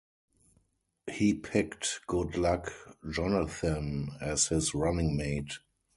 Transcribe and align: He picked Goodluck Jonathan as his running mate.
He 1.11 1.35
picked 1.35 2.01
Goodluck 2.07 2.71
Jonathan 3.07 4.17
as 4.19 4.47
his 4.47 4.73
running 4.73 5.15
mate. 5.15 5.59